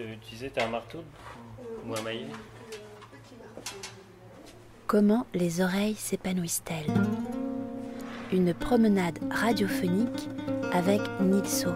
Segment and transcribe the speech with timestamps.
[0.00, 1.04] Tu utilisais t'as un marteau
[1.84, 2.28] ou un maillet
[4.86, 6.90] Comment les oreilles s'épanouissent-elles?
[8.32, 10.30] Une promenade radiophonique
[10.72, 11.74] avec Nilso.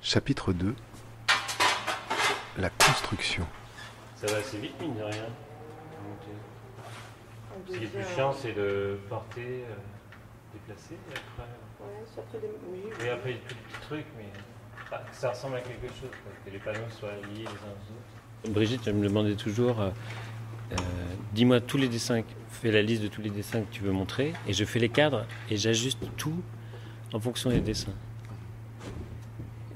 [0.00, 0.74] Chapitre 2
[2.56, 3.46] La construction.
[4.14, 5.26] Ça va assez vite, mine de rien.
[7.68, 9.74] Ce qui est plus chiant, c'est de porter, euh,
[10.56, 11.44] déplacer, et après.
[13.04, 14.24] Et après, il y a tout petits trucs, mais
[14.90, 17.50] ah, que ça ressemble à quelque chose, quoi, que les panneaux soient liés les uns
[17.50, 18.52] aux autres.
[18.52, 19.90] Brigitte, elle me demandait toujours euh,
[20.72, 20.76] euh,
[21.32, 24.32] dis-moi tous les dessins, fais la liste de tous les dessins que tu veux montrer,
[24.46, 26.42] et je fais les cadres, et j'ajuste tout
[27.12, 27.94] en fonction des dessins.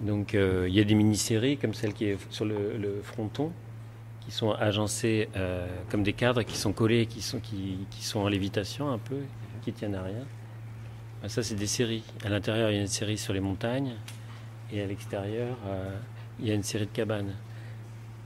[0.01, 3.53] Donc, euh, il y a des mini-séries comme celle qui est sur le, le fronton,
[4.21, 8.21] qui sont agencées euh, comme des cadres qui sont collés, qui sont, qui, qui sont
[8.21, 9.19] en lévitation un peu,
[9.63, 10.25] qui tiennent à rien.
[11.23, 12.03] Ah, Ça, c'est des séries.
[12.25, 13.95] À l'intérieur, il y a une série sur les montagnes,
[14.73, 15.97] et à l'extérieur, euh,
[16.39, 17.35] il y a une série de cabanes.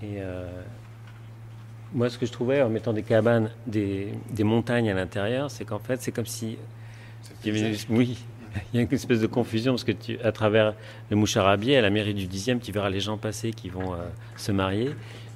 [0.03, 0.47] Et euh,
[1.93, 5.65] moi, ce que je trouvais en mettant des cabanes, des, des montagnes à l'intérieur, c'est
[5.65, 6.57] qu'en fait, c'est comme si.
[7.45, 8.19] il y avait oui,
[8.73, 10.75] il y a une espèce de confusion parce que tu, à travers
[11.11, 13.99] le moucharabier, à la mairie du 10e, tu verras les gens passer qui vont euh,
[14.37, 14.91] se marier.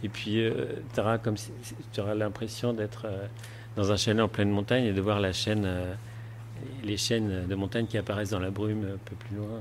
[0.05, 0.45] Et puis,
[0.95, 1.51] tu auras, comme si,
[1.93, 3.27] tu auras l'impression d'être euh,
[3.75, 5.69] dans un chalet en pleine montagne et de voir la chaîne,
[6.83, 9.61] les chaînes de montagne qui apparaissent dans la brume un peu plus loin.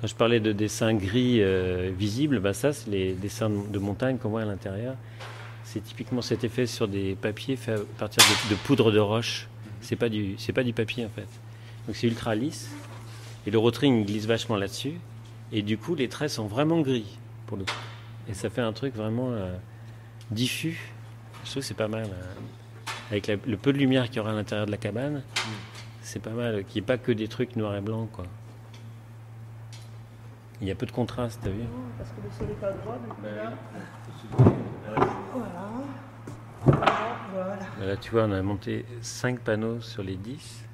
[0.00, 4.18] Quand je parlais de dessins gris euh, visibles, bah ça, c'est les dessins de montagne
[4.18, 4.94] qu'on voit à l'intérieur.
[5.64, 9.48] C'est typiquement cet effet sur des papiers fait à partir de, poudre de roche.
[9.80, 11.28] C'est pas du, c'est pas du papier en fait.
[11.86, 12.70] Donc c'est ultra lisse.
[13.46, 14.94] Et le rotring glisse vachement là-dessus.
[15.52, 17.72] Et du coup, les traits sont vraiment gris pour le coup.
[18.28, 19.54] Et ça fait un truc vraiment euh,
[20.30, 20.92] diffus.
[21.44, 22.04] Je trouve que c'est pas mal.
[22.04, 22.34] euh,
[23.10, 25.22] avec la- le peu de lumière qu'il y aura à l'intérieur de la cabane,
[26.02, 26.64] c'est pas mal.
[26.64, 28.24] Qu'il n'y ait pas que des trucs noirs et blancs, quoi.
[30.60, 31.60] Il y a peu de contraste, t'as vu
[31.98, 33.52] Parce que le sol n'est pas droit, donc Bah là,
[35.34, 35.70] voilà.
[36.64, 37.16] Voilà,
[37.78, 37.86] voilà.
[37.86, 40.64] Là, tu vois, on a monté 5 panneaux sur les 10.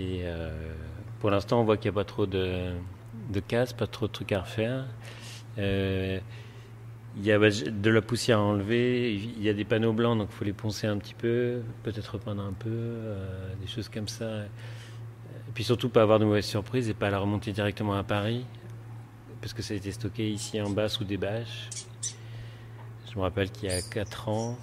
[0.00, 0.74] Et euh,
[1.20, 2.72] pour l'instant, on voit qu'il n'y a pas trop de,
[3.30, 4.86] de casse, pas trop de trucs à refaire.
[5.58, 6.18] Euh,
[7.18, 9.14] il y a bah, de la poussière à enlever.
[9.14, 12.14] Il y a des panneaux blancs, donc il faut les poncer un petit peu, peut-être
[12.14, 14.44] repeindre un peu, euh, des choses comme ça.
[14.44, 18.44] Et puis surtout, pas avoir de mauvaises surprises et pas la remonter directement à Paris,
[19.40, 21.68] parce que ça a été stocké ici en bas sous des bâches.
[23.10, 24.58] Je me rappelle qu'il y a 4 ans,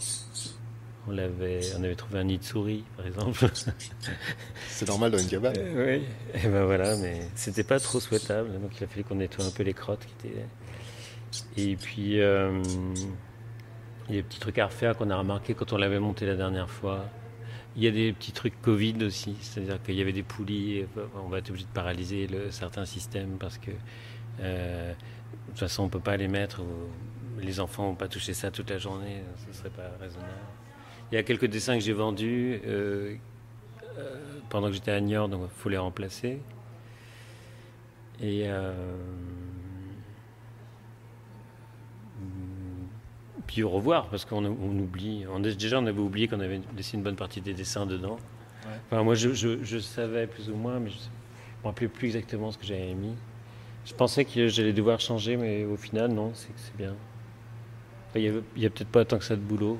[1.08, 3.48] on, l'avait, on avait trouvé un nid de souris, par exemple.
[4.70, 5.56] C'est normal dans une cabane.
[5.58, 6.04] oui,
[6.36, 9.52] et ben voilà, mais c'était pas trop souhaitable, donc il a fallu qu'on nettoie un
[9.52, 10.46] peu les crottes qui étaient.
[11.57, 12.62] Et puis, euh,
[14.07, 16.25] il y a des petits trucs à refaire qu'on a remarqué quand on l'avait monté
[16.25, 17.06] la dernière fois.
[17.75, 20.88] Il y a des petits trucs Covid aussi, c'est-à-dire qu'il y avait des poulies, et
[21.16, 23.72] on va être obligé de paralyser certains systèmes parce que
[24.40, 26.62] euh, de toute façon on peut pas les mettre.
[27.41, 30.31] les enfants vont pas toucher ça toute la journée, ce serait pas raisonnable.
[31.12, 33.16] Il y a quelques dessins que j'ai vendus euh,
[33.97, 36.40] euh, pendant que j'étais à Niort, donc il faut les remplacer.
[38.22, 38.45] Et
[43.47, 45.25] puis au revoir, parce qu'on on oublie.
[45.31, 48.17] On, déjà, on avait oublié qu'on avait laissé une bonne partie des dessins dedans.
[48.88, 52.07] Enfin, moi, je, je- je savais plus ou moins, mais je ne me rappelais plus
[52.07, 53.13] exactement ce que j'avais mis.
[53.85, 56.95] Je pensais que j'allais devoir changer, mais au final, non, c'est bien.
[58.09, 59.79] Enfin, Il n'y a, peut-être pas tant que ça de boulot.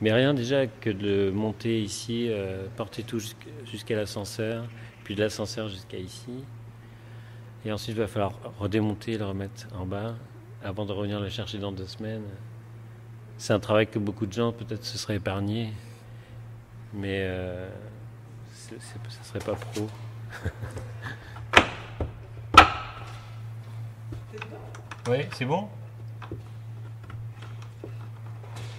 [0.00, 4.64] Mais rien déjà que de monter ici, euh, porter tout jusqu'- jusqu'à l'ascenseur,
[5.04, 6.32] puis de l'ascenseur jusqu'à ici.
[7.66, 10.14] Et ensuite, il va falloir redémonter et le remettre en bas
[10.62, 12.24] avant de revenir le chercher dans deux semaines.
[13.38, 15.72] C'est un travail que beaucoup de gens peut-être se seraient épargnés,
[16.92, 17.70] mais euh,
[18.52, 19.88] c'est- ça serait pas pro.
[25.08, 25.68] oui, c'est bon?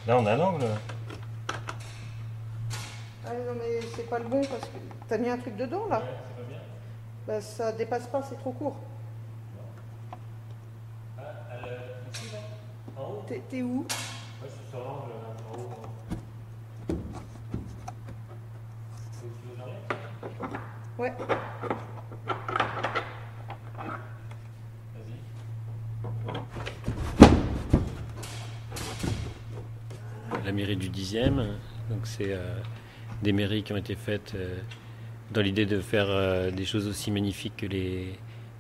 [0.07, 0.65] Là, on a l'angle.
[3.25, 4.77] Ah non, mais c'est pas le bon parce que
[5.07, 6.01] t'as mis un truc dedans là.
[7.27, 8.77] Bah, ça dépasse pas, c'est trop court.
[13.27, 13.85] T'es t'es où?
[20.97, 21.13] Ouais.
[30.45, 31.47] la mairie du 10e.
[31.89, 32.59] Donc c'est euh,
[33.23, 34.57] des mairies qui ont été faites euh,
[35.31, 38.13] dans l'idée de faire euh, des choses aussi magnifiques que les,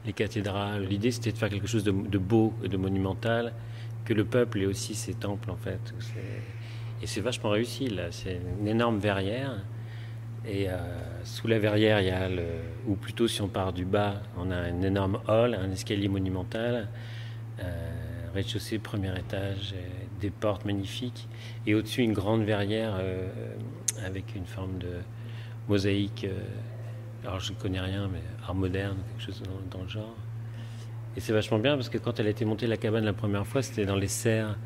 [0.05, 0.85] les cathédrales.
[0.85, 3.53] L'idée c'était de faire quelque chose de, de beau et de monumental,
[4.05, 5.93] que le peuple ait aussi ses temples en fait.
[7.01, 7.89] Et c'est vachement réussi.
[8.11, 9.57] C'est une énorme verrière
[10.45, 10.77] Et euh,
[11.23, 12.27] sous la verrière, il y a
[12.87, 16.87] ou plutôt si on part du bas, on a un énorme hall, un escalier monumental,
[17.59, 17.63] euh,
[18.33, 19.75] rez-de-chaussée, premier étage,
[20.19, 21.27] des portes magnifiques,
[21.67, 23.27] et au-dessus une grande verrière euh,
[24.05, 24.93] avec une forme de
[25.67, 26.25] mosaïque.
[27.23, 30.15] Alors je ne connais rien, mais art moderne, quelque chose dans, dans le genre.
[31.15, 33.45] Et c'est vachement bien parce que quand elle a été montée la cabane la première
[33.45, 34.57] fois, c'était dans les serres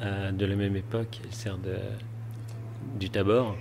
[0.00, 1.76] de la même époque, les serres de,
[2.98, 3.56] du Tabor.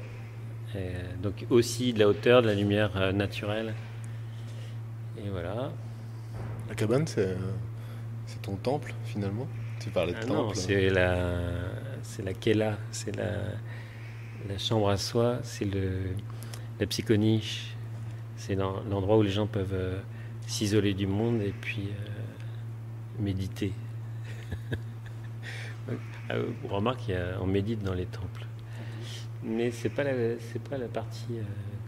[0.75, 3.73] Euh, donc aussi de la hauteur, de la lumière euh, naturelle.
[5.17, 5.71] Et voilà.
[6.67, 7.35] La cabane, c'est euh,
[8.41, 9.47] ton temple finalement?
[9.79, 11.35] Tu parlais de ah temple Non, c'est la,
[12.01, 13.31] c'est la Kela, c'est la,
[14.49, 15.91] la chambre à soi, c'est le,
[16.79, 17.74] la psychoniche,
[18.35, 19.99] c'est l'endroit où les gens peuvent
[20.47, 21.89] s'isoler du monde et puis
[23.19, 23.73] méditer.
[26.69, 27.11] remarque,
[27.41, 28.45] on médite dans les temples
[29.45, 31.43] mais c'est pas la c'est pas la partie euh,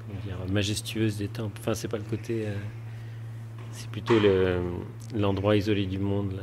[0.05, 1.57] comment dire majestueuse des temples.
[1.59, 2.47] Enfin, c'est pas le côté.
[2.47, 2.55] Euh,
[3.71, 4.61] c'est plutôt le,
[5.15, 6.41] l'endroit isolé du monde,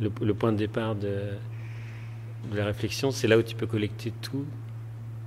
[0.00, 1.28] le, point de départ de,
[2.50, 3.12] de la réflexion.
[3.12, 4.44] C'est là où tu peux collecter tout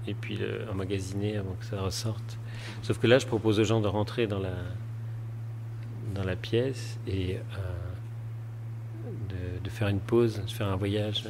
[0.08, 2.39] et puis le, emmagasiner avant que ça ressorte.
[2.82, 4.54] Sauf que là, je propose aux gens de rentrer dans la
[6.14, 7.40] dans la pièce et euh,
[9.64, 11.26] de, faire une pause, de faire un voyage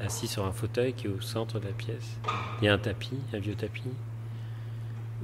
[0.00, 2.18] assis sur un fauteuil qui est au centre de la pièce.
[2.60, 3.82] Il y a un tapis, un vieux tapis.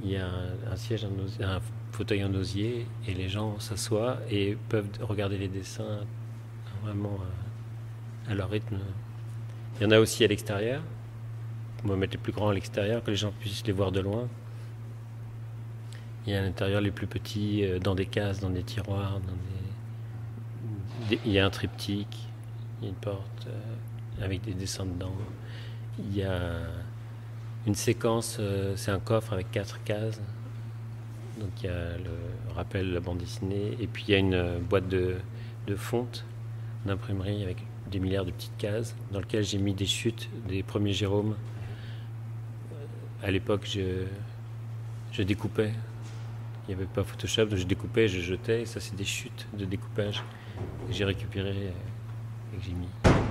[0.03, 0.27] Il y a
[0.71, 1.05] un, siège,
[1.41, 1.59] un,
[1.91, 6.01] fauteuil en osier, et les gens s'assoient et peuvent regarder les dessins
[6.83, 7.17] vraiment
[8.29, 8.77] à, leur rythme.
[9.79, 10.81] Il y en a aussi à l'extérieur.
[11.83, 14.01] On va mettre les plus grands à l'extérieur, que les gens puissent les voir de
[14.01, 14.27] loin.
[16.25, 19.19] Il y a à l'intérieur les plus petits, euh, dans des cases, dans des tiroirs,
[21.11, 22.27] il y a un triptyque,
[22.81, 23.47] il y a une porte.
[23.47, 23.75] Euh,
[24.21, 25.13] avec des dessins dedans.
[25.99, 26.39] Il y a
[27.65, 30.21] une séquence, euh, c'est un coffre avec quatre cases.
[31.39, 34.59] Donc il y a le rappel la bande dessinée, et puis il y a une
[34.59, 35.17] boîte de,
[35.75, 36.23] fonte
[36.85, 37.57] d'imprimerie avec
[37.91, 41.35] des milliards de petites cases, dans lequel j'ai mis des chutes des premiers Jérôme.
[43.21, 44.05] À l'époque, je,
[45.11, 45.73] je découpais.
[46.67, 49.47] Il n'y avait pas Photoshop, donc je découpais, je jetais, et ça c'est des chutes
[49.53, 50.23] de découpage
[50.87, 53.24] que j'ai récupéré et que j'ai mis.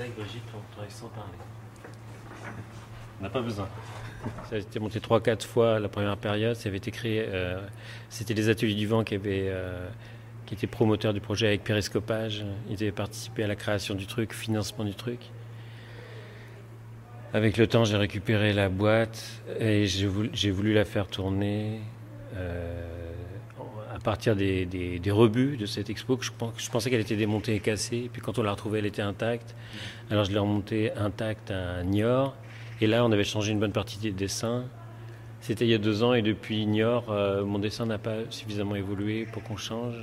[0.00, 1.30] Avec Brigitte, on travaille sans parler.
[3.20, 3.68] On n'a pas besoin.
[4.48, 6.56] Ça a été monté 3-4 fois la première période.
[6.66, 7.60] Euh,
[8.08, 9.88] c'était les Ateliers du Vent qui, avaient, euh,
[10.46, 12.44] qui étaient promoteurs du projet avec Périscopage.
[12.68, 15.20] Ils avaient participé à la création du truc, financement du truc.
[17.32, 21.80] Avec le temps, j'ai récupéré la boîte et j'ai voulu, la faire tourner.
[22.34, 23.09] Euh,
[24.02, 26.30] partir des, rebuts de cette expo, je,
[26.70, 28.10] pensais qu'elle était démontée et cassée.
[28.12, 29.54] Puis quand on l'a retrouvée, elle était intacte.
[30.10, 32.34] Alors je l'ai remontée intacte à Niort.
[32.80, 34.64] Et là, on avait changé une bonne partie des dessins.
[35.40, 38.74] C'était il y a deux ans et depuis Niort, euh, mon dessin n'a pas suffisamment
[38.74, 39.94] évolué pour qu'on change.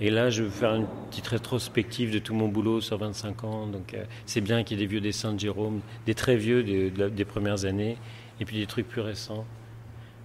[0.00, 3.66] Et là, je veux faire une petite rétrospective de tout mon boulot sur 25 ans.
[3.66, 6.62] Donc, euh, c'est bien qu'il y ait des vieux dessins de Jérôme, des très vieux
[6.64, 7.96] des premières années,
[8.40, 9.44] et puis des trucs plus récents.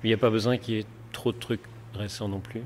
[0.03, 1.61] Il n'y a pas besoin qu'il y ait trop de trucs
[1.93, 2.61] récents non plus.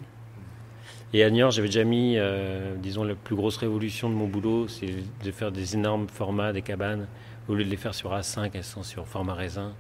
[1.16, 4.68] Et à Niort, j'avais déjà mis, euh, disons, la plus grosse révolution de mon boulot,
[4.68, 7.08] c'est de faire des énormes formats, des cabanes.
[7.48, 9.74] Au lieu de les faire sur A5, elles sont sur format raisin.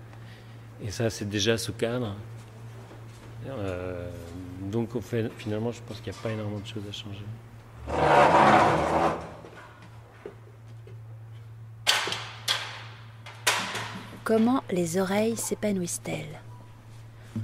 [0.85, 2.15] Et ça, c'est déjà sous cadre.
[3.47, 4.07] Euh,
[4.71, 4.89] donc,
[5.37, 7.25] finalement, je pense qu'il n'y a pas énormément de choses à changer.
[14.23, 16.41] Comment les oreilles s'épanouissent-elles?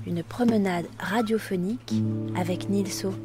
[0.06, 1.96] Une promenade radiophonique
[2.36, 3.16] avec Nilso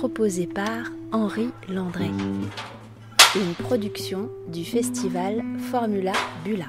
[0.00, 2.06] proposé par Henri Landré.
[3.36, 6.68] Une production du festival Formula Bula.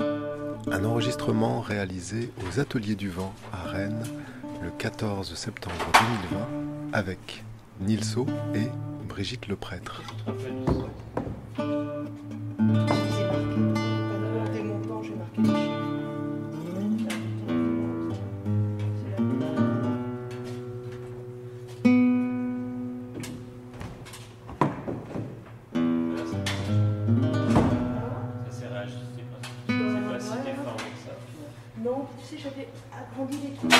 [0.00, 4.02] Un enregistrement réalisé aux Ateliers du Vent à Rennes
[4.62, 5.92] le 14 septembre
[6.30, 6.48] 2020
[6.94, 7.44] avec
[7.82, 8.24] Nilso
[8.54, 8.68] et
[9.06, 10.00] Brigitte Leprêtre.
[32.16, 33.72] Tu sais, j'avais agrandi les trucs.